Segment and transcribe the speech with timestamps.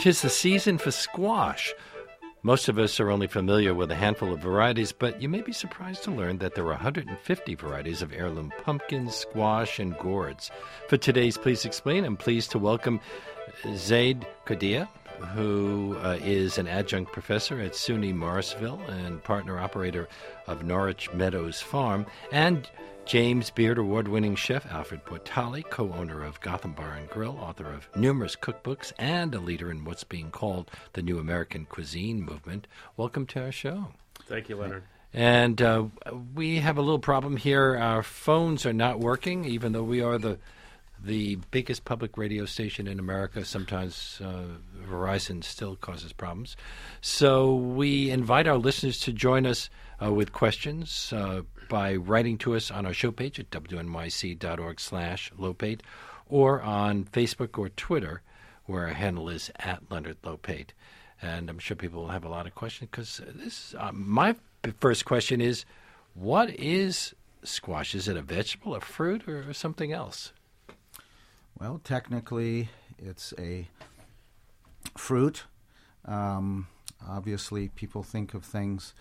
[0.00, 1.74] Tis the season for squash.
[2.42, 5.52] Most of us are only familiar with a handful of varieties, but you may be
[5.52, 10.50] surprised to learn that there are 150 varieties of heirloom pumpkins, squash, and gourds.
[10.88, 12.98] For today's Please Explain, I'm pleased to welcome
[13.74, 14.88] Zaid Kurdieh,
[15.34, 20.08] who uh, is an adjunct professor at SUNY Morrisville and partner operator
[20.46, 22.68] of Norwich Meadows Farm, and
[23.06, 27.66] James Beard Award winning chef Alfred Portale, co owner of Gotham Bar and Grill, author
[27.66, 32.66] of numerous cookbooks, and a leader in what's being called the New American Cuisine movement.
[32.96, 33.88] Welcome to our show.
[34.28, 34.84] Thank you, Leonard.
[35.12, 35.86] And uh,
[36.34, 37.76] we have a little problem here.
[37.76, 40.38] Our phones are not working, even though we are the
[41.04, 43.44] the biggest public radio station in America.
[43.44, 44.44] Sometimes uh,
[44.88, 46.56] Verizon still causes problems.
[47.00, 49.70] So we invite our listeners to join us
[50.02, 55.32] uh, with questions uh, by writing to us on our show page at wnyc.org slash
[55.38, 55.80] lopate
[56.28, 58.22] or on Facebook or Twitter
[58.66, 60.70] where our handle is at Leonard Lopate.
[61.20, 64.36] And I'm sure people will have a lot of questions because this uh, my
[64.78, 65.64] first question is,
[66.14, 67.94] what is squash?
[67.94, 70.32] Is it a vegetable, a fruit, or something else?
[71.60, 73.68] Well, technically, it's a
[74.96, 75.44] fruit.
[76.06, 76.68] Um,
[77.06, 78.94] obviously, people think of things,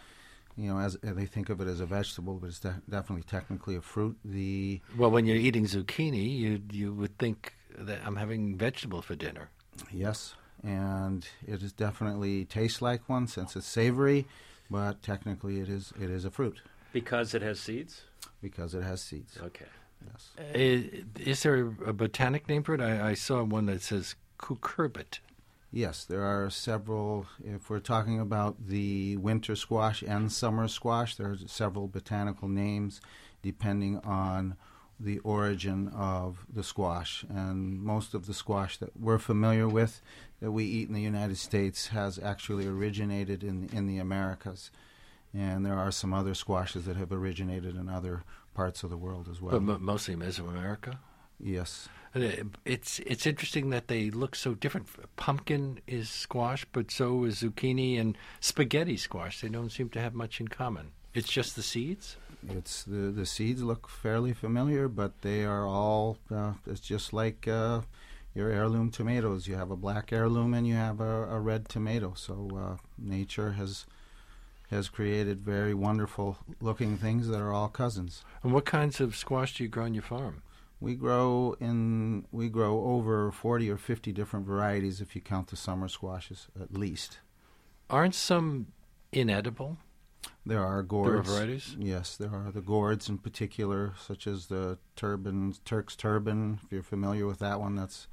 [0.58, 3.78] you know, as they think of it as a vegetable, but it's de- definitely technically
[3.78, 4.18] a fruit.
[4.26, 9.16] The well, when you're eating zucchini, you you would think that I'm having vegetable for
[9.16, 9.50] dinner.
[9.90, 14.28] Yes, and it is definitely tastes like one since it's savory,
[14.70, 18.02] but technically it is it is a fruit because it has seeds.
[18.42, 19.38] Because it has seeds.
[19.42, 19.66] Okay.
[20.06, 20.32] Yes.
[20.54, 22.82] Is, is there a botanic name for it?
[22.82, 25.20] I, I saw one that says cucurbit.
[25.72, 27.28] Yes, there are several.
[27.44, 33.02] If we're talking about the winter squash and summer squash, there are several botanical names
[33.42, 34.56] depending on
[35.00, 37.24] the origin of the squash.
[37.30, 40.02] And most of the squash that we're familiar with
[40.40, 44.72] that we eat in the United States has actually originated in in the Americas.
[45.34, 48.24] And there are some other squashes that have originated in other
[48.54, 49.60] parts of the world as well.
[49.60, 50.98] But mostly Mesoamerica.
[51.40, 51.88] Yes.
[52.14, 54.88] It's it's interesting that they look so different.
[55.16, 59.42] Pumpkin is squash, but so is zucchini and spaghetti squash.
[59.42, 60.92] They don't seem to have much in common.
[61.14, 62.18] It's just the seeds.
[62.50, 66.18] It's the the seeds look fairly familiar, but they are all.
[66.34, 67.82] Uh, it's just like uh,
[68.34, 69.48] your heirloom tomatoes.
[69.48, 72.14] You have a black heirloom and you have a, a red tomato.
[72.16, 73.86] So uh, nature has
[74.70, 78.24] has created very wonderful looking things that are all cousins.
[78.44, 80.42] And what kinds of squash do you grow on your farm?
[80.80, 85.58] We grow in we grow over 40 or 50 different varieties if you count the
[85.58, 87.20] summer squashes at least.
[87.90, 88.68] Aren't some
[89.12, 89.78] inedible?
[90.46, 91.28] There are gourds.
[91.28, 91.76] There are varieties?
[91.78, 96.60] Yes, there are the gourds in particular, such as the turban, Turk's turban.
[96.66, 98.08] If you're familiar with that one, that's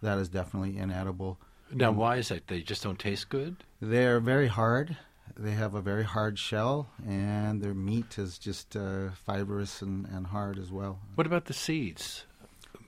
[0.00, 1.38] that is definitely inedible.
[1.72, 2.46] Now, why is that?
[2.48, 3.56] They just don't taste good.
[3.80, 4.96] They're very hard.
[5.36, 10.26] They have a very hard shell, and their meat is just uh, fibrous and, and
[10.26, 11.00] hard as well.
[11.14, 12.26] What about the seeds?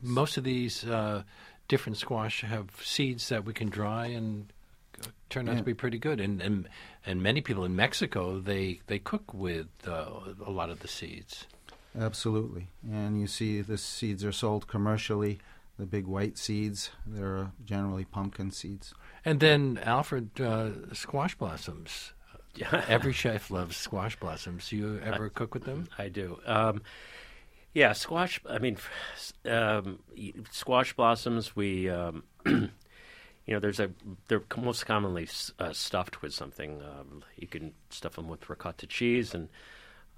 [0.03, 1.23] Most of these uh,
[1.69, 4.53] different squash have seeds that we can dry and
[5.31, 5.59] turn out yeah.
[5.59, 6.21] to be pretty good.
[6.21, 6.69] And, and
[7.07, 10.11] and many people in Mexico they they cook with uh,
[10.45, 11.47] a lot of the seeds.
[11.99, 15.39] Absolutely, and you see the seeds are sold commercially.
[15.77, 18.95] The big white seeds, they're generally pumpkin seeds.
[19.25, 22.13] And then Alfred, uh, squash blossoms.
[22.89, 24.69] Every chef loves squash blossoms.
[24.69, 25.89] Do you ever I, cook with them?
[25.99, 26.39] I do.
[26.47, 26.83] Um,
[27.73, 28.41] yeah, squash.
[28.49, 28.77] I mean,
[29.45, 29.99] um,
[30.51, 31.57] squash blossoms.
[31.57, 32.71] We, um, you
[33.49, 33.91] know, there's a
[34.29, 35.29] they're most commonly
[35.59, 36.81] uh, stuffed with something.
[36.83, 39.49] Um, you can stuff them with ricotta cheese, and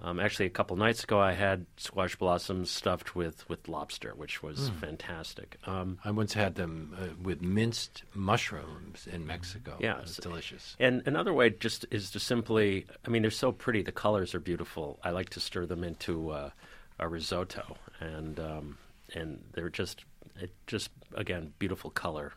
[0.02, 4.42] um, actually, a couple nights ago, I had squash blossoms stuffed with, with lobster, which
[4.42, 4.78] was mm.
[4.78, 5.56] fantastic.
[5.64, 9.76] Um, I once had them uh, with minced mushrooms in Mexico.
[9.80, 10.76] Yeah, it's delicious.
[10.78, 13.82] And another way just is to simply, I mean, they're so pretty.
[13.82, 14.98] The colors are beautiful.
[15.02, 16.50] I like to stir them into uh,
[16.98, 18.78] a risotto, and um,
[19.14, 20.04] and they're just
[20.38, 22.32] it just again beautiful color.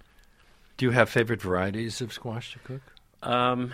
[0.78, 2.82] Do you have favorite varieties of squash to cook?
[3.22, 3.74] Um,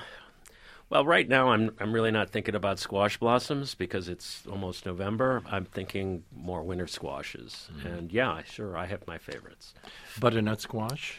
[0.95, 5.43] well, right now I'm I'm really not thinking about squash blossoms because it's almost November.
[5.45, 7.87] I'm thinking more winter squashes, mm-hmm.
[7.87, 9.73] and yeah, sure, I have my favorites.
[10.21, 11.17] Butternut squash.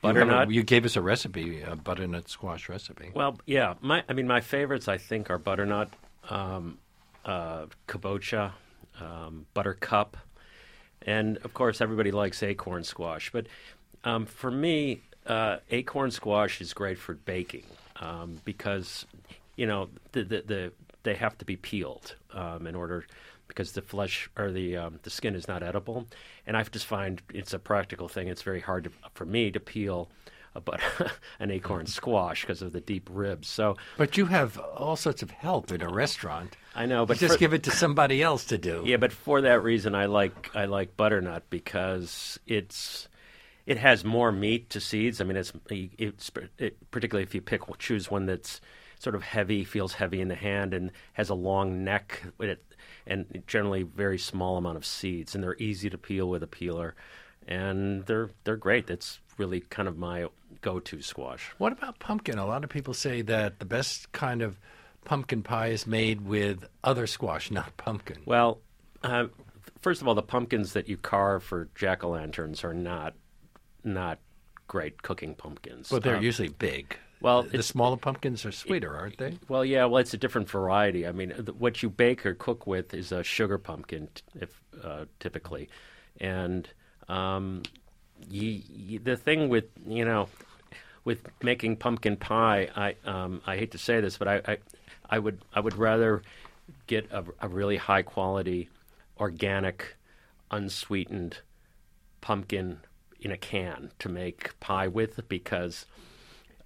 [0.00, 0.50] Butternut.
[0.50, 3.10] You, you gave us a recipe, a butternut squash recipe.
[3.14, 5.90] Well, yeah, my I mean my favorites I think are butternut,
[6.30, 6.78] um,
[7.24, 8.52] uh, kabocha,
[9.00, 10.16] um, buttercup,
[11.02, 13.32] and of course everybody likes acorn squash.
[13.32, 13.48] But
[14.04, 17.64] um, for me, uh, acorn squash is great for baking
[18.00, 19.06] um, because
[19.56, 20.72] you know the, the, the
[21.02, 23.06] they have to be peeled um, in order
[23.48, 26.06] because the flesh or the um, the skin is not edible,
[26.46, 28.28] and I just find it's a practical thing.
[28.28, 30.08] It's very hard to, for me to peel
[30.64, 30.80] but
[31.38, 33.48] an acorn squash because of the deep ribs.
[33.48, 36.56] So But you have all sorts of help in a restaurant.
[36.74, 38.82] I know, but just for- give it to somebody else to do.
[38.84, 43.08] Yeah, but for that reason, I like I like butternut because it's
[43.66, 45.20] it has more meat to seeds.
[45.20, 48.60] I mean, it's it's it, particularly if you pick choose one that's
[48.98, 52.64] sort of heavy, feels heavy in the hand, and has a long neck with it,
[53.06, 56.94] and generally very small amount of seeds, and they're easy to peel with a peeler,
[57.46, 58.86] and they're they're great.
[58.86, 60.28] That's really kind of my
[60.62, 61.52] go-to squash.
[61.58, 62.38] What about pumpkin?
[62.38, 64.58] A lot of people say that the best kind of
[65.04, 68.18] pumpkin pie is made with other squash, not pumpkin.
[68.24, 68.60] Well,
[69.02, 69.26] uh,
[69.80, 73.14] first of all, the pumpkins that you carve for jack o' lanterns are not
[73.86, 74.18] not
[74.66, 75.88] great cooking pumpkins.
[75.88, 76.96] But they're Um, usually big.
[77.20, 79.38] well, the smaller pumpkins are sweeter, aren't they?
[79.48, 81.06] Well, yeah, well, it's a different variety.
[81.06, 84.60] I mean, th- what you bake or cook with is a sugar pumpkin, t- if
[84.82, 85.68] uh, typically,
[86.20, 86.68] and
[87.08, 87.62] um,
[88.28, 90.28] the thing with you know,
[91.04, 94.58] with making pumpkin pie, I um, I hate to say this, but I, I
[95.08, 96.22] I would I would rather
[96.88, 98.68] get a, a really high quality,
[99.18, 99.96] organic,
[100.50, 101.38] unsweetened
[102.20, 102.80] pumpkin
[103.20, 105.86] in a can to make pie with because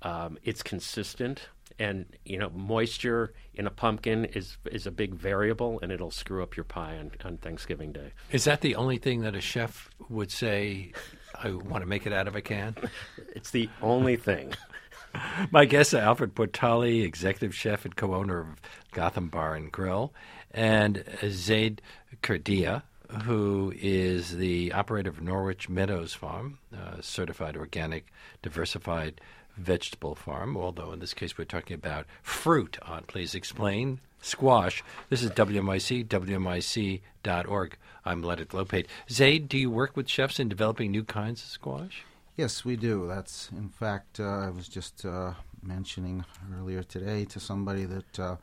[0.03, 1.49] um, it's consistent
[1.79, 6.43] and you know moisture in a pumpkin is is a big variable and it'll screw
[6.43, 8.13] up your pie on, on Thanksgiving Day.
[8.31, 10.93] Is that the only thing that a chef would say?
[11.43, 12.77] I want to make it out of a can.
[13.35, 14.53] It's the only thing.
[15.51, 18.47] My guests are Alfred Portale, executive chef and co-owner of
[18.93, 20.13] Gotham Bar and Grill,
[20.51, 21.81] and Zaid
[22.23, 22.83] Kurdieh,
[23.25, 26.59] who is the operator of Norwich Meadows Farm,
[27.01, 28.07] certified organic,
[28.43, 29.21] diversified
[29.57, 30.57] vegetable farm.
[30.57, 34.83] Although in this case we're talking about fruit on Please Explain Squash.
[35.09, 37.77] This is WNYC, WNYC.org.
[38.05, 38.87] I'm Leonard Lopate.
[39.11, 42.05] Zaid, do you work with chefs in developing new kinds of squash?
[42.37, 43.07] Yes, we do.
[43.07, 46.25] That's in fact, uh, I was just uh, mentioning
[46.59, 48.37] earlier today to somebody that uh,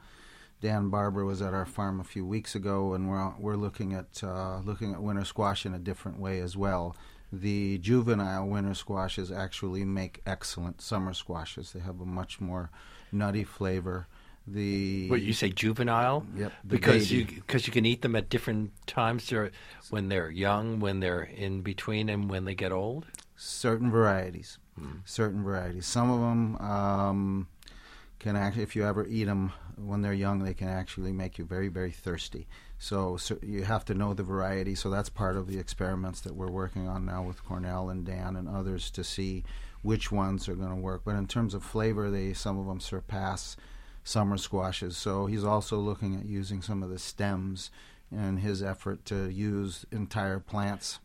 [0.61, 4.23] Dan Barber was at our farm a few weeks ago, and we're we're looking at
[4.23, 6.95] uh, looking at winter squash in a different way as well.
[7.31, 11.73] The juvenile winter squashes actually make excellent summer squashes.
[11.73, 12.71] They have a much more
[13.11, 14.07] nutty flavor.
[14.49, 16.25] The What you say, juvenile?
[16.37, 17.33] Yep, Because baby.
[17.33, 19.27] you because you can eat them at different times.
[19.29, 19.51] They're,
[19.89, 23.05] when they're young, when they're in between, and when they get old.
[23.35, 24.57] certain varieties.
[25.05, 25.85] Certain varieties.
[25.85, 27.47] Some of them um,
[28.19, 31.45] can actually, if you ever eat them when they're young, they can actually make you
[31.45, 32.47] very, very thirsty.
[32.79, 34.75] So, so you have to know the variety.
[34.75, 38.35] So that's part of the experiments that we're working on now with Cornell and Dan
[38.35, 39.43] and others to see
[39.81, 41.01] which ones are going to work.
[41.05, 43.55] But in terms of flavor, they some of them surpass
[44.03, 44.97] summer squashes.
[44.97, 47.71] So he's also looking at using some of the stems
[48.11, 50.99] in his effort to use entire plants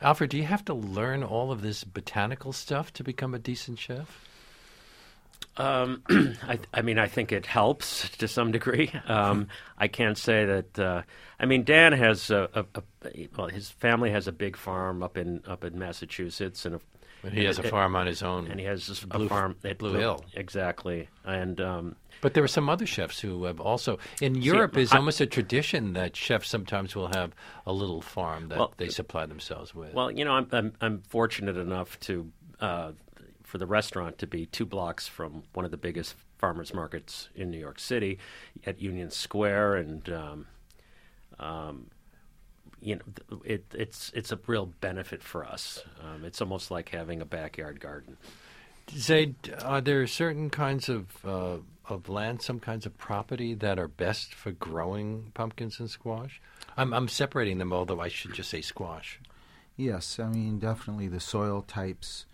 [0.00, 3.80] Alfred, do you have to learn all of this botanical stuff to become a decent
[3.80, 4.27] chef?
[5.56, 6.02] Um,
[6.42, 8.92] I, I mean, I think it helps to some degree.
[9.06, 10.78] Um, I can't say that.
[10.78, 11.02] Uh,
[11.40, 12.80] I mean, Dan has a, a,
[13.14, 16.78] a well, his family has a big farm up in up in Massachusetts, and
[17.22, 18.46] But he has a farm on his own.
[18.48, 20.24] and he has this Blue- a farm at Blue Hill.
[20.34, 21.08] exactly.
[21.24, 23.98] And um, But there are some other chefs who have also.
[24.20, 27.32] In Europe, is I- almost a tradition that chefs sometimes will have
[27.66, 29.92] a little farm that Well, they supply themselves with.
[29.92, 32.30] Well, you know, I'm I'm, I'm fortunate enough to
[32.60, 32.92] uh,
[33.48, 37.50] for the restaurant to be two blocks from one of the biggest farmers markets in
[37.50, 38.18] New York City,
[38.66, 40.46] at Union Square, and um,
[41.40, 41.86] um,
[42.82, 45.82] you know, it, it's it's a real benefit for us.
[46.04, 48.18] Um, it's almost like having a backyard garden.
[48.90, 51.56] Zaid, are there certain kinds of uh,
[51.88, 56.40] of land, some kinds of property that are best for growing pumpkins and squash?
[56.76, 59.20] I'm, I'm separating them, although I should just say squash.
[59.76, 62.26] Yes, I mean definitely the soil types,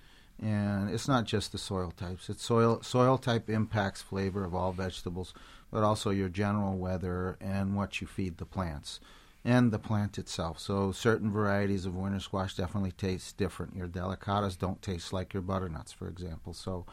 [0.43, 2.29] and it's not just the soil types.
[2.29, 5.33] It's soil soil type impacts flavor of all vegetables,
[5.71, 9.01] but also your general weather and what you feed the plants,
[9.45, 10.59] and the plant itself.
[10.59, 13.77] So certain varieties of winter squash definitely taste different.
[13.77, 16.53] Your delicatas don't taste like your butternuts, for example.
[16.53, 16.87] So,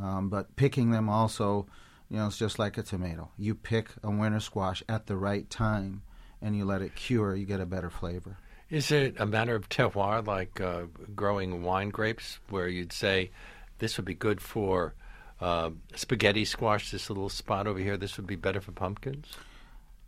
[0.00, 1.66] um, but picking them also,
[2.08, 3.30] you know, it's just like a tomato.
[3.36, 6.02] You pick a winter squash at the right time,
[6.40, 7.34] and you let it cure.
[7.34, 8.38] You get a better flavor.
[8.70, 10.82] Is it a matter of terroir, like uh,
[11.14, 13.30] growing wine grapes, where you'd say
[13.78, 14.94] this would be good for
[15.40, 19.32] uh, spaghetti squash, this little spot over here, this would be better for pumpkins?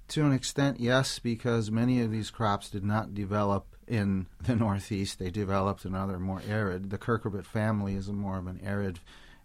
[0.09, 5.19] To an extent, yes, because many of these crops did not develop in the Northeast.
[5.19, 6.91] They developed in other more arid.
[6.91, 8.99] The cucurbit family is more of an arid,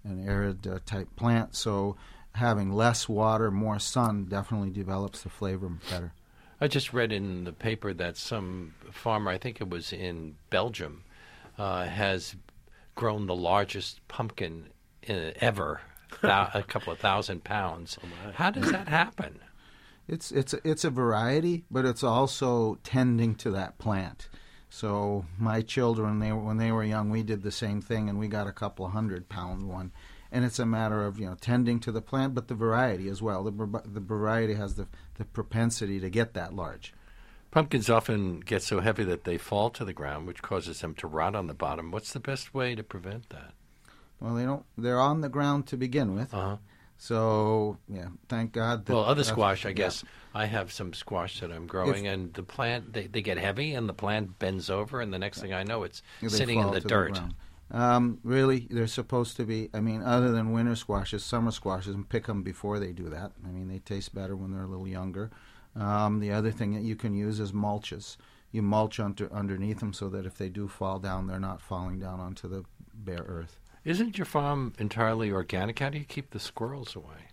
[0.03, 1.55] an arid uh, type plant.
[1.55, 1.95] So
[2.33, 6.13] having less water, more sun, definitely develops the flavor better.
[6.65, 11.03] I just read in the paper that some farmer, I think it was in Belgium,
[11.59, 12.35] uh, has
[12.95, 14.69] grown the largest pumpkin
[15.07, 15.81] uh, ever,
[16.23, 17.99] a couple of thousand pounds.
[18.33, 19.41] How does that happen?
[20.07, 24.27] It's it's it's a variety, but it's also tending to that plant.
[24.67, 28.27] So my children, they when they were young, we did the same thing, and we
[28.27, 29.91] got a couple of hundred pound one.
[30.35, 33.21] And it's a matter of you know tending to the plant, but the variety as
[33.21, 33.43] well.
[33.45, 36.93] The the variety has the the propensity to get that large.
[37.51, 41.07] Pumpkins often get so heavy that they fall to the ground, which causes them to
[41.07, 41.89] rot on the bottom.
[41.89, 43.53] What's the best way to prevent that?
[44.19, 44.65] Well, they don't.
[44.77, 46.33] They're on the ground to begin with.
[46.33, 46.57] Uh-huh.
[46.97, 48.85] So yeah, thank God.
[48.85, 49.75] That, Well, other squash, I yeah.
[49.75, 50.03] guess.
[50.33, 53.87] I have some squash that I'm growing, and the plant they, they get heavy, and
[53.87, 57.13] the plant bends over, and the next thing I know, it's sitting in the dirt.
[57.13, 57.35] ground.
[57.71, 59.69] Um, really, they're supposed to be.
[59.73, 63.31] I mean, other than winter squashes, summer squashes, and pick them before they do that.
[63.45, 65.31] I mean, they taste better when they're a little younger.
[65.75, 68.17] Um, the other thing that you can use is mulches.
[68.51, 71.99] You mulch under, underneath them so that if they do fall down, they're not falling
[71.99, 73.59] down onto the bare earth.
[73.83, 75.79] Isn't your farm entirely organic?
[75.79, 77.27] How do you keep the squirrels away?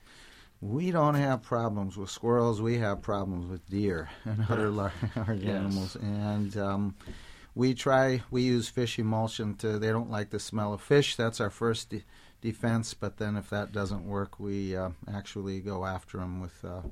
[0.61, 2.61] We don't have problems with squirrels.
[2.61, 5.55] We have problems with deer and other large, large Yes.
[5.57, 5.97] animals.
[5.97, 6.95] And um,
[7.55, 8.23] we try.
[8.31, 9.79] We use fish emulsion to.
[9.79, 11.17] They don't like the smell of fish.
[11.17, 12.05] That's our first de-
[12.41, 12.95] defense.
[12.95, 16.83] But then, if that doesn't work, we uh, actually go after them with uh,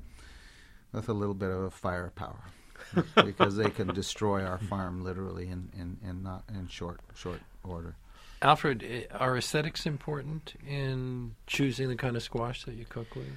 [0.92, 2.44] with a little bit of firepower
[3.24, 7.94] because they can destroy our farm literally in, in, in not in short short order.
[8.42, 13.28] Alfred, are aesthetics important in choosing the kind of squash that you cook with?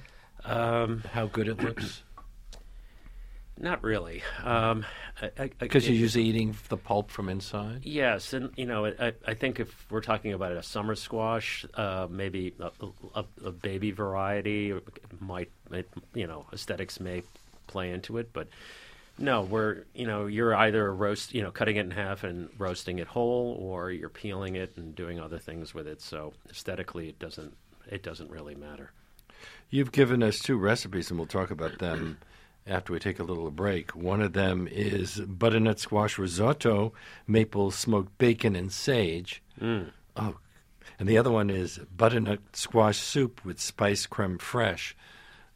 [0.44, 2.02] Um, How good it looks?
[3.58, 4.22] Not really.
[4.42, 4.84] Um,
[5.22, 7.80] I- I- I- Because you're it- usually eating the pulp from inside.
[7.84, 12.06] Yes, and you know, I, I think if we're talking about a summer squash, uh,
[12.10, 12.70] maybe a,
[13.14, 14.74] a, a baby variety
[15.20, 17.22] might, might, you know, aesthetics may
[17.66, 18.48] play into it, but
[19.16, 22.98] no, we're, you know, you're either roast, you know, cutting it in half and roasting
[22.98, 26.00] it whole, or you're peeling it and doing other things with it.
[26.02, 27.56] So aesthetically, it doesn't,
[27.88, 28.90] it doesn't really matter.
[29.70, 32.18] You've given us two recipes, and we'll talk about them
[32.66, 33.94] after we take a little break.
[33.94, 36.92] One of them is butternut squash risotto,
[37.26, 39.42] maple smoked bacon and sage.
[39.60, 39.90] Mm.
[40.16, 40.36] Oh,
[40.98, 44.94] and the other one is butternut squash soup with spice creme fraiche.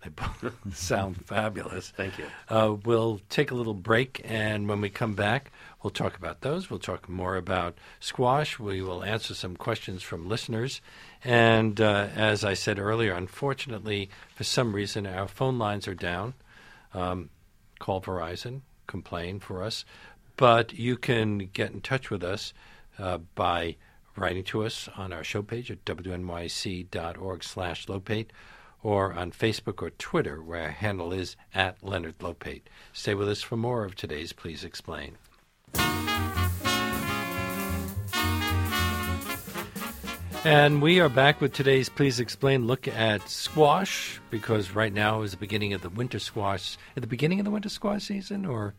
[0.03, 1.91] They both sound fabulous.
[1.91, 2.27] Thank you.
[2.49, 5.51] Uh, we'll take a little break, and when we come back,
[5.83, 6.71] we'll talk about those.
[6.71, 8.61] We'll talk more about squash.
[8.61, 10.81] We will answer some questions from listeners.
[11.25, 16.35] And uh, as I said earlier, unfortunately, for some reason, our phone lines are down.
[16.95, 17.31] Um,
[17.79, 19.85] call Verizon, complain for us.
[20.37, 22.53] But you can get in touch with us
[22.99, 23.77] uh, by
[24.17, 28.31] writing to us on our show page at wnyc.org slash lopate
[28.83, 32.63] or on Facebook or Twitter, where our handle is at Leonard Lopate.
[32.93, 35.17] Stay with us for more of today's Please Explain.
[40.45, 45.33] And we are back with today's Please Explain look at squash, because right now is
[45.33, 46.79] the beginning of the winter squash.
[46.97, 48.75] At the beginning of the winter squash season, or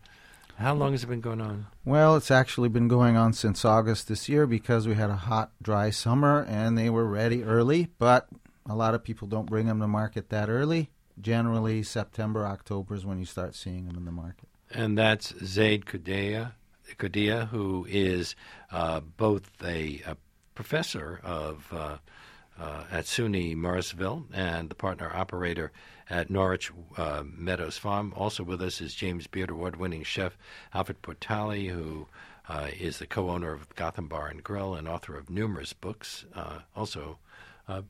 [0.56, 1.66] how long has it been going on?
[1.84, 5.52] Well, it's actually been going on since August this year because we had a hot,
[5.62, 8.28] dry summer and they were ready early, but
[8.68, 10.90] a lot of people don't bring them to market that early.
[11.20, 14.48] Generally, September, October is when you start seeing them in the market.
[14.72, 16.52] and that's Zaid Kurdieh,
[16.98, 18.34] Kurdieh who is
[18.72, 20.16] uh, both a, a
[20.60, 21.96] professor of uh,
[22.60, 25.72] uh, at SUNY Morrisville and the partner operator
[26.10, 28.12] at Norwich uh, Meadows Farm.
[28.14, 30.36] Also with us is James Beard award-winning chef
[30.74, 32.08] Alfred Portale, who
[32.46, 36.26] uh, is the co-owner of Gotham Bar and Grill and author of numerous books.
[36.34, 37.16] Uh, also,
[37.66, 37.80] uh,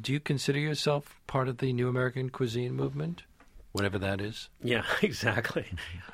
[0.00, 3.22] do you consider yourself part of the New American Cuisine movement,
[3.70, 4.48] whatever that is?
[4.60, 5.66] Yeah, exactly.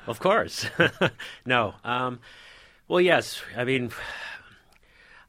[0.05, 0.67] of course.
[1.47, 1.73] no.
[1.83, 2.19] Um,
[2.87, 3.41] well, yes.
[3.57, 3.89] I mean,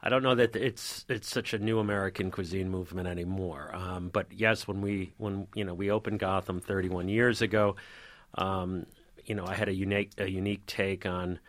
[0.05, 3.71] I don't know that it's it's such a new American cuisine movement anymore.
[3.73, 7.75] Um, but yes, when we when you know we opened Gotham 31 years ago,
[8.35, 8.85] um,
[9.25, 11.39] you know I had a unique a unique take on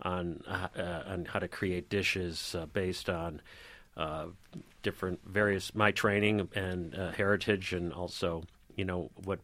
[0.00, 3.42] on uh, uh, on how to create dishes uh, based on
[3.98, 4.28] uh,
[4.82, 8.44] different various my training and uh, heritage, and also
[8.76, 9.40] you know what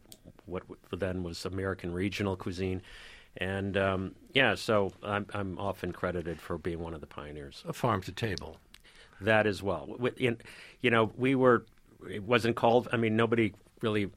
[0.46, 2.80] what then was American regional cuisine.
[3.38, 7.72] And um, yeah, so I'm, I'm often credited for being one of the pioneers A
[7.72, 8.58] farm to table.
[9.20, 9.96] that as well.
[10.18, 10.38] In-
[10.82, 11.64] You know, we were,
[12.10, 14.10] it wasn't called, I mean, nobody really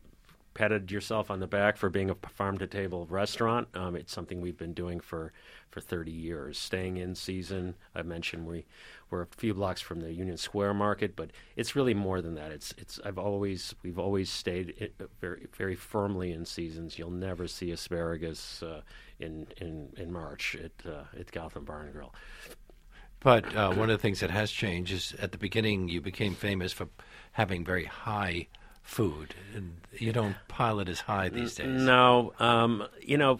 [0.55, 3.67] patted yourself on the back for being a farm to table restaurant.
[3.75, 5.33] Um, it's something we've been doing for,
[5.69, 7.75] for 30 years, staying in season.
[7.93, 8.65] I mentioned we,
[9.09, 12.53] we're a few blocks from the Union Square Market, but it's really more than that.
[12.53, 16.97] It's, it's, I've always, we've always stayed very, very firmly in seasons.
[16.97, 18.81] You'll never see asparagus uh,
[19.19, 22.15] in, in, in March at, uh, at Gotham Bar and Grill.
[23.19, 26.33] But uh, one of the things that has changed is at the beginning you became
[26.33, 26.87] famous for
[27.33, 28.47] having very high
[28.85, 29.35] food.
[29.53, 31.67] And you don't pile it as high these days.
[31.67, 33.39] No, um, you know,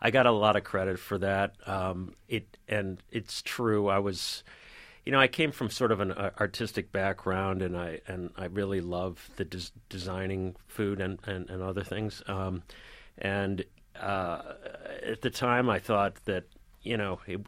[0.00, 1.54] I got a lot of credit for that.
[1.66, 3.88] Um, it and it's true.
[3.88, 4.42] I was,
[5.04, 8.46] you know, I came from sort of an uh, artistic background, and I and I
[8.46, 12.22] really love the des- designing food and and, and other things.
[12.26, 12.62] Um,
[13.18, 13.64] and
[14.00, 14.42] uh,
[15.02, 16.44] at the time, I thought that
[16.82, 17.20] you know.
[17.26, 17.42] It,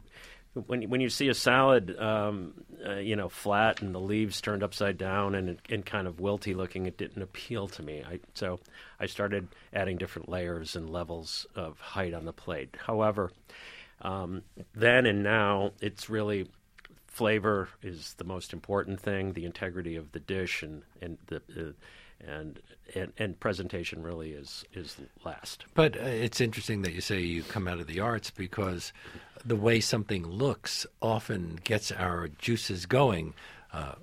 [0.53, 2.53] when when you see a salad, um,
[2.85, 6.55] uh, you know, flat and the leaves turned upside down and and kind of wilty
[6.55, 8.03] looking, it didn't appeal to me.
[8.05, 8.59] I, so
[8.99, 12.75] I started adding different layers and levels of height on the plate.
[12.85, 13.31] However,
[14.01, 14.41] um,
[14.73, 16.47] then and now, it's really
[17.07, 19.33] flavor is the most important thing.
[19.33, 21.71] The integrity of the dish and and the uh,
[22.27, 22.59] and,
[22.95, 25.65] and and presentation really is is last.
[25.73, 28.93] But uh, it's interesting that you say you come out of the arts because
[29.45, 33.33] the way something looks often gets our juices going.
[33.73, 33.93] Uh,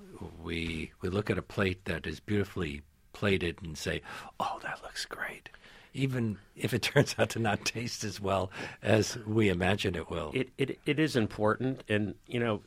[0.42, 2.82] we we look at a plate that is beautifully
[3.12, 4.02] plated and say,
[4.40, 5.50] "Oh, that looks great,"
[5.94, 8.50] even if it turns out to not taste as well
[8.82, 10.30] as we imagine it will.
[10.34, 12.62] It it, it is important, and you know.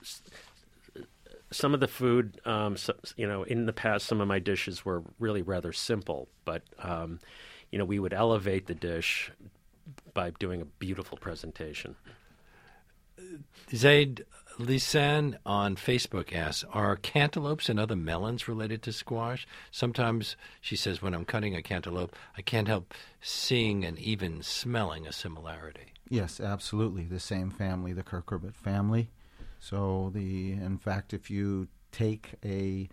[1.52, 4.86] Some of the food, um, so, you know, in the past, some of my dishes
[4.86, 7.20] were really rather simple, but um,
[7.72, 9.32] you know, we would elevate the dish
[10.14, 11.96] by doing a beautiful presentation.
[13.74, 14.26] Zaid
[14.60, 21.02] Lisan on Facebook asks, "Are cantaloupes and other melons related to squash?" Sometimes she says,
[21.02, 26.40] "When I'm cutting a cantaloupe, I can't help seeing and even smelling a similarity." Yes,
[26.40, 27.06] absolutely.
[27.06, 29.10] The same family, the cucurbit family.
[29.62, 32.90] So the, in fact, if you take a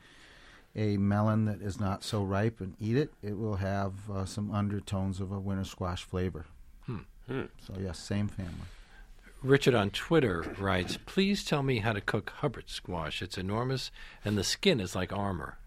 [0.77, 4.53] a melon that is not so ripe and eat it, it will have uh, some
[4.53, 6.47] undertones of a winter squash flavor.
[6.85, 6.99] Hmm.
[7.27, 7.45] Hmm.
[7.67, 8.53] So yes, same family.
[9.43, 13.23] Richard on Twitter writes, "Please tell me how to cook Hubbard squash.
[13.23, 13.91] It's enormous,
[14.25, 15.59] and the skin is like armor."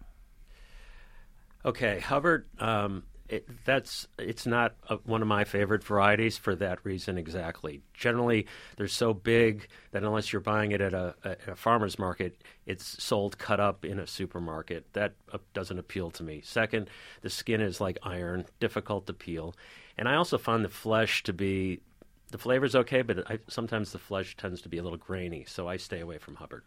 [1.64, 2.46] Okay, Hubbard.
[2.58, 7.80] Um, it, that's it's not a, one of my favorite varieties for that reason exactly.
[7.94, 12.36] Generally, they're so big that unless you're buying it at a, at a farmer's market,
[12.66, 14.84] it's sold cut up in a supermarket.
[14.92, 16.42] That uh, doesn't appeal to me.
[16.44, 16.90] Second,
[17.22, 19.54] the skin is like iron, difficult to peel,
[19.96, 21.80] and I also find the flesh to be
[22.30, 25.68] the flavor's okay, but I, sometimes the flesh tends to be a little grainy, so
[25.68, 26.64] I stay away from Hubbard.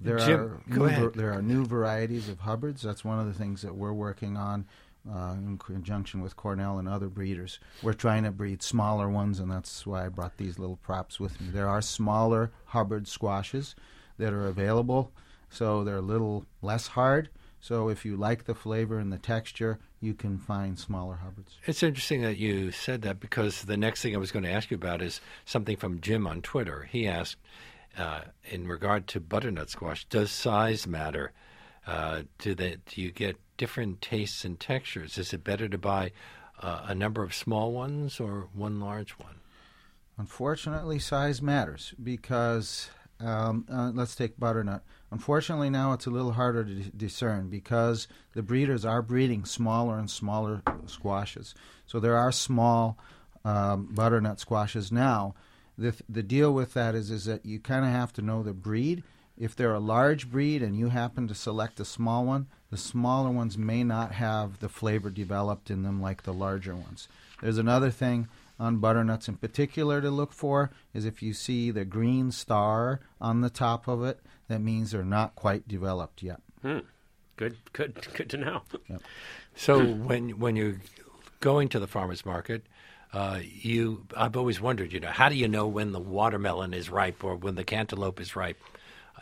[0.00, 2.80] There Jim, are new, there are new varieties of Hubbards.
[2.80, 4.66] That's one of the things that we're working on
[5.08, 7.58] uh, in conjunction with Cornell and other breeders.
[7.82, 11.40] We're trying to breed smaller ones, and that's why I brought these little props with
[11.40, 11.48] me.
[11.50, 13.74] There are smaller Hubbard squashes
[14.18, 15.12] that are available,
[15.48, 17.30] so they're a little less hard.
[17.60, 21.58] So if you like the flavor and the texture, you can find smaller Hubbards.
[21.66, 24.70] It's interesting that you said that because the next thing I was going to ask
[24.70, 26.88] you about is something from Jim on Twitter.
[26.90, 27.36] He asked,
[27.98, 31.32] uh, in regard to butternut squash, does size matter?
[31.86, 35.18] Uh, do they, do you get different tastes and textures?
[35.18, 36.12] Is it better to buy
[36.60, 39.40] uh, a number of small ones or one large one?
[40.18, 42.90] Unfortunately, size matters because
[43.20, 44.82] um, uh, let's take butternut.
[45.10, 49.98] Unfortunately, now it's a little harder to d- discern because the breeders are breeding smaller
[49.98, 51.54] and smaller squashes.
[51.86, 52.98] So there are small
[53.44, 55.34] um, butternut squashes now.
[55.76, 58.42] The th- the deal with that is is that you kind of have to know
[58.42, 59.02] the breed.
[59.40, 63.30] If they're a large breed and you happen to select a small one, the smaller
[63.30, 67.08] ones may not have the flavor developed in them like the larger ones.
[67.40, 71.86] There's another thing on butternuts in particular to look for is if you see the
[71.86, 76.42] green star on the top of it, that means they're not quite developed yet.
[76.60, 76.80] Hmm.
[77.36, 78.62] Good, good, good to know.
[79.56, 80.80] So when when you're
[81.40, 82.66] going to the farmers market,
[83.14, 86.90] uh, you I've always wondered, you know, how do you know when the watermelon is
[86.90, 88.58] ripe or when the cantaloupe is ripe?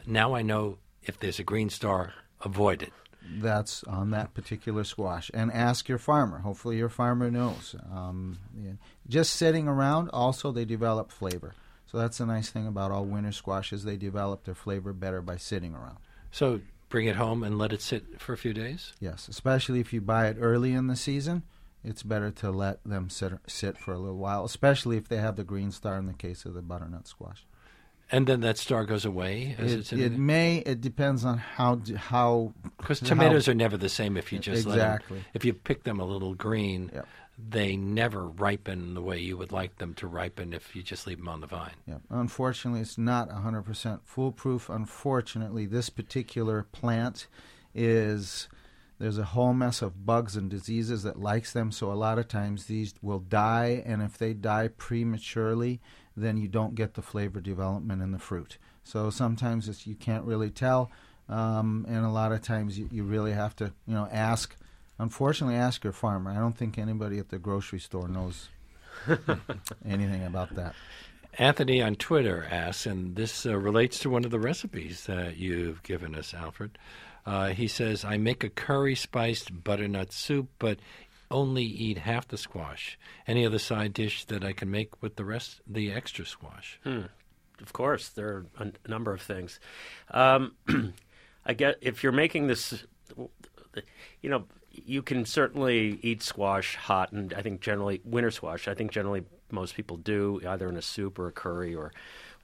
[0.09, 2.93] Now I know if there's a green star, avoid it.
[3.31, 5.31] That's on that particular squash.
[5.35, 6.39] And ask your farmer.
[6.39, 7.77] Hopefully, your farmer knows.
[7.93, 8.73] Um, yeah.
[9.07, 11.55] Just sitting around, also, they develop flavor.
[11.91, 13.85] So that's the nice thing about all winter squashes.
[13.85, 15.99] They develop their flavor better by sitting around.
[16.31, 18.95] So bring it home and let it sit for a few days.
[19.01, 21.43] Yes, especially if you buy it early in the season,
[21.85, 25.37] it's better to let them sit sit for a little while, especially if they have
[25.37, 27.45] the green star in the case of the butternut squash.
[28.11, 30.59] And then that star goes away as It, it's in it may.
[30.59, 34.67] It depends on how how because how- tomatoes are never the same if you just
[34.67, 35.25] Exactly.
[35.35, 36.91] if you pick them a little green,
[37.39, 41.19] they never ripen the way you would like them to ripen if you just leave
[41.19, 41.75] them on the vine.
[41.87, 41.99] Yeah.
[42.11, 44.69] Unfortunately, it's not 100% foolproof.
[44.69, 47.27] Unfortunately, this particular plant
[47.75, 48.49] is
[48.99, 51.71] there's a whole mess of bugs and diseases that likes them.
[51.71, 55.81] So a lot of times these will die, and if they die prematurely,
[56.23, 58.59] then you don't get the flavor development in the fruit.
[58.85, 60.91] So sometimes you can't really tell,
[61.29, 64.57] um, and a lot of times you, you really have to, you know, ask.
[64.99, 66.31] Unfortunately, ask your farmer.
[66.31, 68.49] I don't think anybody at the grocery store knows
[69.89, 70.75] anything about that.
[71.35, 75.83] Anthony on Twitter asks, and this uh, relates to one of the recipes that you've
[75.85, 76.79] given us, Alfred.
[77.25, 80.79] Uh, he says, I make a curry spiced butternut soup, but
[81.31, 82.99] only eat half the squash.
[83.27, 86.79] Any other side dish that I can make with the rest, the extra squash?
[86.85, 87.03] Hmm.
[87.61, 89.59] Of course, there are a n- number of things.
[90.11, 90.55] Um,
[91.45, 92.85] I get if you're making this,
[94.23, 98.69] you know, you can certainly eat squash hot, and I think generally winter squash.
[98.69, 101.93] I think generally most people do either in a soup or a curry or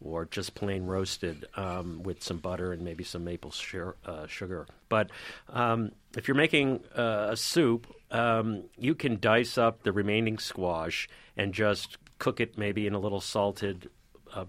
[0.01, 4.67] or just plain roasted um, with some butter and maybe some maple sur- uh, sugar.
[4.89, 5.11] But
[5.49, 11.09] um, if you're making uh, a soup, um, you can dice up the remaining squash
[11.37, 13.91] and just cook it maybe in a little salted
[14.33, 14.45] uh,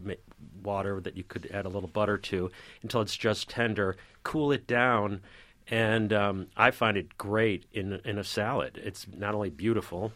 [0.62, 2.52] water that you could add a little butter to
[2.84, 3.98] until it's just tender.
[4.22, 5.22] Cool it down,
[5.68, 8.80] and um, I find it great in in a salad.
[8.84, 10.14] It's not only beautiful,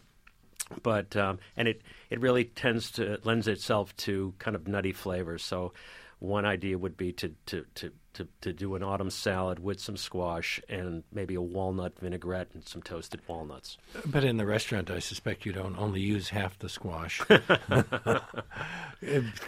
[0.84, 5.42] but um, and it it really tends to lends itself to kind of nutty flavors.
[5.42, 5.72] So
[6.20, 9.96] one idea would be to to to to, to do an autumn salad with some
[9.96, 13.78] squash and maybe a walnut vinaigrette and some toasted walnuts.
[14.06, 17.18] But in the restaurant, I suspect you don't only use half the squash.
[17.28, 18.22] Can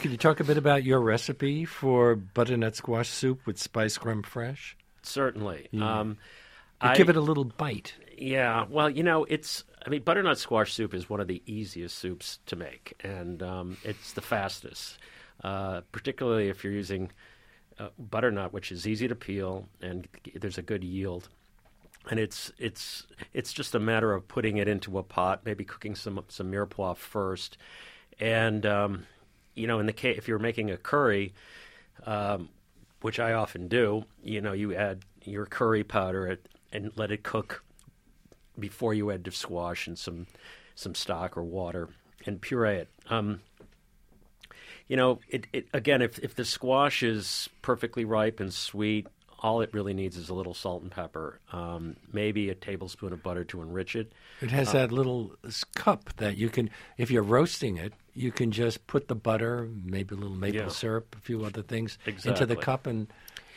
[0.05, 4.75] you talk a bit about your recipe for butternut squash soup with spice creme fraiche?
[5.03, 5.69] Certainly.
[5.81, 6.19] Um,
[6.81, 7.95] I, give it a little bite.
[8.17, 8.67] Yeah.
[8.69, 9.65] Well, you know, it's.
[9.85, 13.77] I mean, butternut squash soup is one of the easiest soups to make, and um,
[13.83, 14.99] it's the fastest.
[15.43, 17.11] Uh, particularly if you're using
[17.83, 21.29] uh, butternut, which is easy to peel and there's a good yield.
[22.11, 25.95] And it's it's it's just a matter of putting it into a pot, maybe cooking
[25.95, 27.59] some some mirepoix first,
[28.19, 29.07] and um,
[29.55, 31.33] you know, in the case if you're making a curry,
[32.05, 32.49] um,
[33.03, 36.39] which I often do, you know, you add your curry powder
[36.73, 37.63] and let it cook
[38.59, 40.27] before you add the squash and some
[40.75, 41.89] some stock or water
[42.27, 42.89] and puree it.
[43.11, 43.41] Um,
[44.93, 49.07] you know, it, it again, if if the squash is perfectly ripe and sweet,
[49.39, 53.23] all it really needs is a little salt and pepper, um, maybe a tablespoon of
[53.23, 54.13] butter to enrich it.
[54.43, 55.35] It has uh, that little
[55.75, 60.15] cup that you can, if you're roasting it, you can just put the butter, maybe
[60.15, 60.69] a little maple yeah.
[60.69, 62.33] syrup, a few other things exactly.
[62.33, 63.11] into the cup, and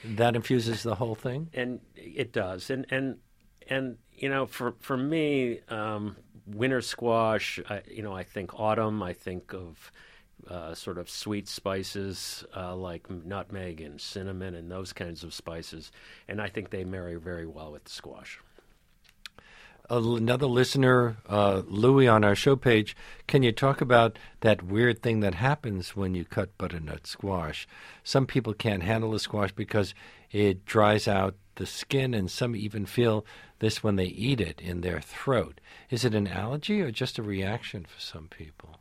[0.06, 1.50] that infuses the whole thing.
[1.54, 3.18] And it does, and and
[3.68, 6.16] and you know, for for me, um,
[6.48, 9.04] winter squash, I, you know, I think autumn.
[9.04, 9.92] I think of
[10.50, 15.92] uh, sort of sweet spices uh, like nutmeg and cinnamon and those kinds of spices,
[16.28, 18.40] and I think they marry very well with the squash.
[19.88, 22.96] Another listener, uh, Louis, on our show page,
[23.28, 27.68] can you talk about that weird thing that happens when you cut butternut squash?
[28.04, 29.94] Some people can't handle the squash because
[30.32, 33.26] it dries out the skin, and some even feel
[33.60, 35.62] this when they eat it in their throat.
[35.92, 38.80] Is it an allergy or just a reaction for some people?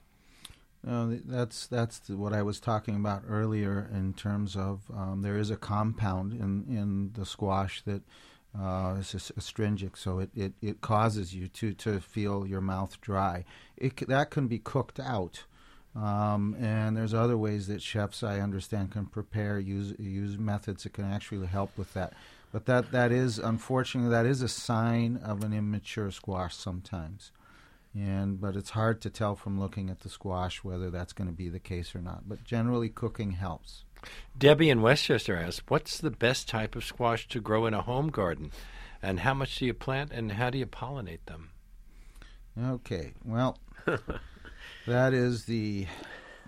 [0.86, 5.50] Uh, that's that's what I was talking about earlier in terms of um, there is
[5.50, 8.02] a compound in, in the squash that
[8.58, 13.44] uh, is astringent, so it, it, it causes you to, to feel your mouth dry.
[13.76, 15.44] It, that can be cooked out.
[15.96, 20.92] Um, and there's other ways that chefs, I understand, can prepare use use methods that
[20.92, 22.12] can actually help with that.
[22.52, 27.30] But that that is unfortunately that is a sign of an immature squash sometimes
[27.94, 31.34] and but it's hard to tell from looking at the squash whether that's going to
[31.34, 32.28] be the case or not.
[32.28, 33.84] But generally, cooking helps.
[34.36, 38.08] Debbie in Westchester asks, "What's the best type of squash to grow in a home
[38.08, 38.50] garden,
[39.00, 41.50] and how much do you plant, and how do you pollinate them?"
[42.60, 43.58] Okay, well,
[44.86, 45.86] that is the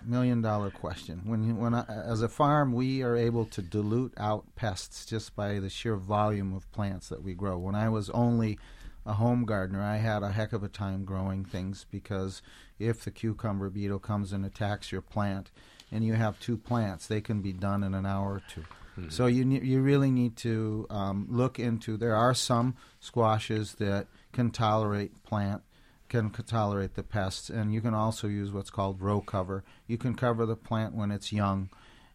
[0.05, 1.21] million dollar question.
[1.25, 5.59] When when I, as a farm, we are able to dilute out pests just by
[5.59, 7.57] the sheer volume of plants that we grow.
[7.57, 8.59] When I was only
[9.07, 12.41] a home gardener, I had a heck of a time growing things because
[12.77, 15.49] if the cucumber beetle comes and attacks your plant,
[15.91, 19.09] and you have two plants, they can be done in an hour or 2 mm-hmm.
[19.09, 21.95] So you ne- you really need to um, look into.
[21.95, 25.63] There are some squashes that can tolerate plant
[26.09, 29.63] can tolerate the pests, and you can also use what's called row cover.
[29.87, 31.69] You can cover the plant when it's young,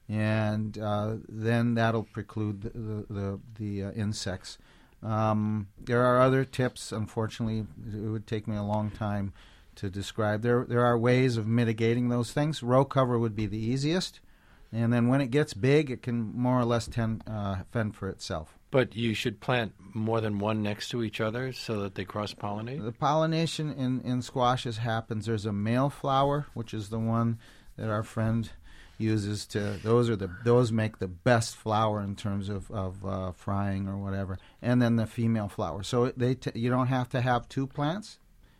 [0.08, 4.58] and uh, then that'll preclude the the, the, the uh, insects.
[5.02, 6.92] Um, there are other tips.
[6.92, 9.32] Unfortunately, it would take me a long time
[9.76, 10.42] to describe.
[10.42, 12.62] There, there are ways of mitigating those things.
[12.62, 14.20] Row cover would be the easiest,
[14.70, 18.08] and then when it gets big, it can more or less tend, uh, fend for
[18.08, 18.58] itself.
[18.70, 22.32] But you should plant more than one next to each other so that they cross
[22.32, 22.82] pollinate.
[22.82, 25.26] The pollination in, in squashes happens.
[25.26, 27.38] There's a male flower, which is the one
[27.76, 28.50] that our friend
[28.98, 29.78] uses to.
[29.82, 33.96] Those are the those make the best flour in terms of of uh, frying or
[33.96, 34.38] whatever.
[34.60, 35.82] And then the female flower.
[35.82, 38.18] So they t- you don't have to have two plants.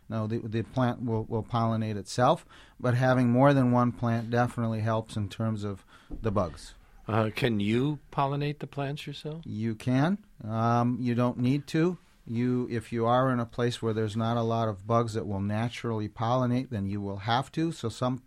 [0.09, 2.45] No, the, the plant will, will pollinate itself,
[2.79, 5.85] but having more than one plant definitely helps in terms of
[6.21, 6.75] the bugs.
[7.07, 9.41] Uh, can you pollinate the plants yourself?
[9.45, 10.19] You can.
[10.47, 11.97] Um, you don't need to.
[12.25, 15.27] You, if you are in a place where there's not a lot of bugs that
[15.27, 17.71] will naturally pollinate, then you will have to.
[17.71, 18.23] So some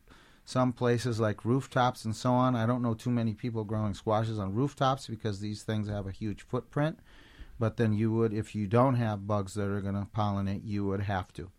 [0.46, 4.38] some places like rooftops and so on, I don't know too many people growing squashes
[4.38, 7.00] on rooftops because these things have a huge footprint.
[7.58, 10.86] But then you would, if you don't have bugs that are going to pollinate, you
[10.86, 11.50] would have to.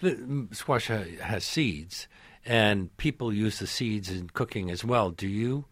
[0.00, 2.06] The squash ha- has seeds,
[2.46, 5.10] and people use the seeds in cooking as well.
[5.10, 5.64] Do you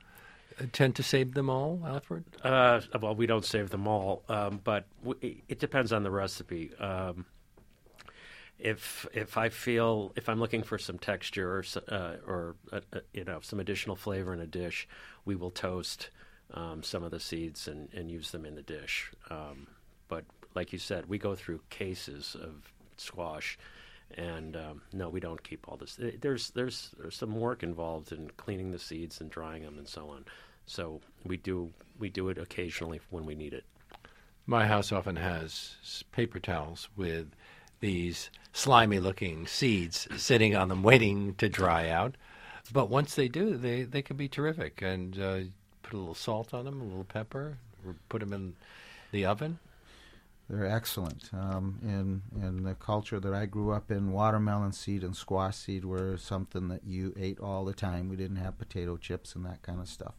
[0.61, 2.25] uh, tend to save them all, Alfred?
[2.43, 6.75] Uh, well, we don't save them all, um, but w- it depends on the recipe.
[6.77, 7.27] Um,
[8.59, 13.01] if if I feel if I'm looking for some texture or uh, or uh, uh,
[13.13, 14.89] you know some additional flavor in a dish,
[15.25, 16.11] we will toast
[16.55, 19.13] um, some of the seeds and, and use them in the dish.
[19.31, 19.69] Um,
[20.09, 23.59] but like you said, we go through cases of squash,
[24.17, 25.99] and um, no, we don't keep all this.
[26.21, 30.09] There's there's there's some work involved in cleaning the seeds and drying them and so
[30.11, 30.25] on.
[30.67, 33.65] So we do we do it occasionally when we need it.
[34.47, 37.35] My house often has paper towels with
[37.81, 42.17] these slimy looking seeds sitting on them waiting to dry out.
[42.73, 44.83] But once they do, they, they can be terrific.
[44.83, 45.39] And uh,
[45.83, 47.59] put a little salt on them, a little pepper,
[48.09, 48.55] put them in
[49.11, 49.59] the oven.
[50.49, 51.31] They're excellent.
[51.35, 55.85] Um, in in the culture that I grew up in, watermelon seed and squash seed
[55.85, 58.09] were something that you ate all the time.
[58.09, 60.15] We didn't have potato chips and that kind of stuff.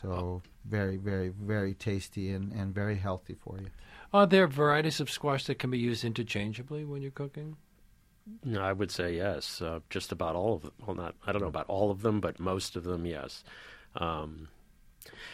[0.00, 3.68] So very, very, very tasty and, and very healthy for you.
[4.12, 7.56] Are there varieties of squash that can be used interchangeably when you're cooking?
[8.44, 9.60] No, I would say yes.
[9.60, 10.72] Uh, just about all of them.
[10.86, 13.42] Well, not I don't know about all of them, but most of them, yes.
[13.96, 14.48] Um,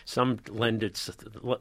[0.05, 0.97] some lend it.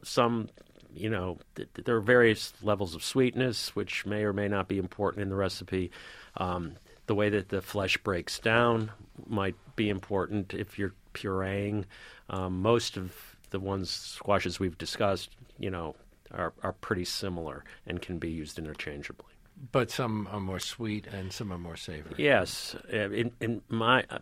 [0.02, 0.48] Some,
[0.94, 4.78] you know, th- there are various levels of sweetness, which may or may not be
[4.78, 5.90] important in the recipe.
[6.36, 6.74] Um,
[7.06, 8.90] the way that the flesh breaks down
[9.26, 11.84] might be important if you're pureeing.
[12.30, 13.14] Um, most of
[13.50, 15.94] the ones squashes we've discussed, you know,
[16.32, 19.32] are are pretty similar and can be used interchangeably.
[19.72, 22.14] But some are more sweet and some are more savory.
[22.18, 24.18] Yes, uh, in in my uh,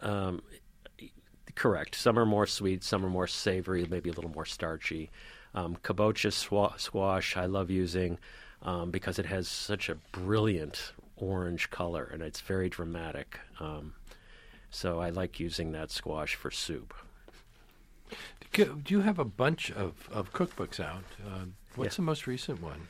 [0.00, 0.42] um,
[1.54, 1.94] correct.
[1.94, 5.10] Some are more sweet, some are more savory, maybe a little more starchy.
[5.54, 8.18] Um, kabocha swa- squash I love using
[8.62, 13.38] um, because it has such a brilliant orange color and it's very dramatic.
[13.60, 13.94] Um,
[14.70, 16.94] so I like using that squash for soup.
[18.52, 21.04] Do you have a bunch of, of cookbooks out?
[21.24, 21.96] Uh, what's Yeah.
[21.96, 22.88] the most recent one?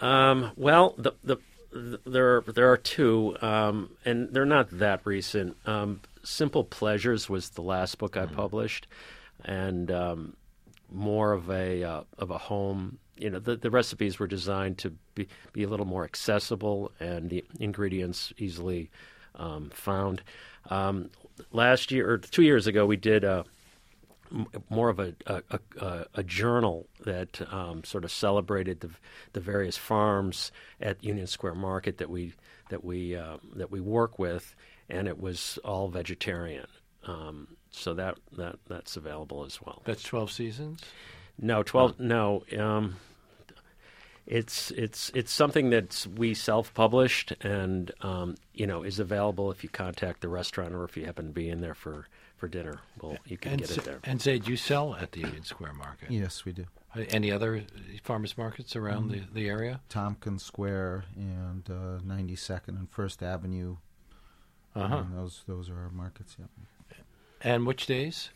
[0.00, 1.36] Um, well, the, the,
[1.70, 5.56] the there are, there are two, um, and they're not that recent.
[5.66, 8.86] Um, Simple Pleasures was the last book I published,
[9.44, 10.36] and um,
[10.90, 12.98] more of a uh, of a home.
[13.16, 17.28] You know, the, the recipes were designed to be be a little more accessible and
[17.28, 18.90] the ingredients easily
[19.34, 20.22] um, found.
[20.70, 21.10] Um,
[21.52, 23.44] last year or two years ago, we did a
[24.30, 25.42] m- more of a a,
[25.80, 28.90] a, a journal that um, sort of celebrated the
[29.32, 32.32] the various farms at Union Square Market that we
[32.70, 34.54] that we uh, that we work with,
[34.88, 36.66] and it was all vegetarian.
[37.06, 39.82] Um, so that that that's available as well.
[39.84, 40.80] That's 12 seasons?
[41.38, 41.98] No, twelve.
[41.98, 42.96] No, um,
[44.26, 49.68] it's it's it's something that we self-published, and um, you know is available if you
[49.68, 52.06] contact the restaurant or if you happen to be in there for,
[52.36, 52.80] for dinner.
[53.00, 54.00] Well, you can and, get Z- it there.
[54.04, 56.10] And Zaid, you sell at the Union Square Market.
[56.10, 56.66] Yes, we do.
[56.94, 57.64] Uh, Any other
[58.04, 59.80] farmers markets around the, the area?
[59.88, 63.76] Tompkins Square and uh, 92nd and First Avenue.
[64.74, 64.98] Uh-huh.
[64.98, 66.36] And those those are our markets.
[66.38, 66.96] Yeah.
[67.40, 68.30] And which days?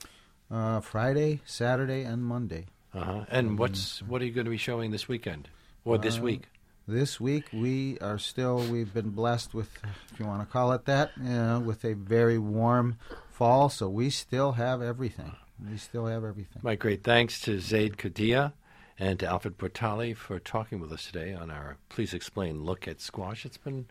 [0.50, 2.66] Uh, Friday, Saturday, and Monday.
[2.92, 3.24] Uh-huh.
[3.28, 5.48] And what's what are you going to be showing this weekend
[5.86, 6.42] or this Uh, week?
[6.88, 9.70] This week we are still we've been blessed with,
[10.12, 12.96] if you want to call it that, you know, with a very warm
[13.32, 13.68] fall.
[13.68, 15.34] So we still have everything.
[15.68, 16.60] We still have everything.
[16.62, 18.52] My great thanks to Zaid Kurdieh
[18.98, 23.00] and to Alfred Portale for talking with us today on our Please Explain look at
[23.00, 23.44] squash.
[23.44, 23.86] It's been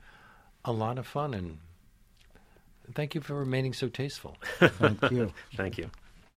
[0.63, 1.58] a lot of fun and
[2.93, 4.38] thank you for remaining so tasteful.
[4.60, 5.34] Thank you.
[5.55, 5.89] Thank you.